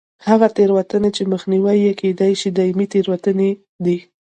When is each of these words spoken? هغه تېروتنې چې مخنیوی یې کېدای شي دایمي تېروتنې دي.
هغه 0.27 0.47
تېروتنې 0.55 1.09
چې 1.15 1.23
مخنیوی 1.33 1.77
یې 1.85 1.93
کېدای 2.01 2.33
شي 2.39 2.49
دایمي 2.57 2.85
تېروتنې 2.93 3.49
دي. 3.85 3.97